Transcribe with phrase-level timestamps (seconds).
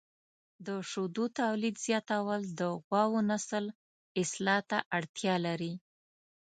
[0.65, 3.65] د شیدو تولید زیاتول د غواوو نسل
[4.21, 5.73] اصلاح ته اړتیا لري.